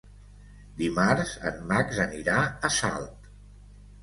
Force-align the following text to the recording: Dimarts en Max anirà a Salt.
Dimarts 0.79 1.33
en 1.49 1.59
Max 1.73 2.01
anirà 2.07 2.39
a 2.47 2.73
Salt. 2.79 3.31